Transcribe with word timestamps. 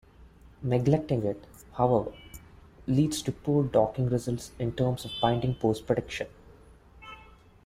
Neglecting 0.63 1.23
it, 1.25 1.43
however, 1.73 2.11
leads 2.87 3.21
to 3.21 3.31
poor 3.31 3.63
docking 3.63 4.09
results 4.09 4.49
in 4.57 4.71
terms 4.71 5.05
of 5.05 5.11
binding 5.21 5.53
pose 5.53 5.79
prediction. 5.79 6.25